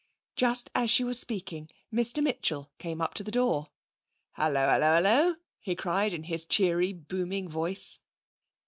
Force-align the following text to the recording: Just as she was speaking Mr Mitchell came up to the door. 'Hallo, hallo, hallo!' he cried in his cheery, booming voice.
Just 0.35 0.71
as 0.73 0.89
she 0.89 1.03
was 1.03 1.19
speaking 1.19 1.69
Mr 1.93 2.23
Mitchell 2.23 2.71
came 2.79 3.01
up 3.01 3.13
to 3.13 3.23
the 3.23 3.29
door. 3.29 3.69
'Hallo, 4.31 4.61
hallo, 4.67 4.95
hallo!' 4.99 5.35
he 5.59 5.75
cried 5.75 6.11
in 6.11 6.23
his 6.23 6.43
cheery, 6.43 6.91
booming 6.91 7.47
voice. 7.47 7.99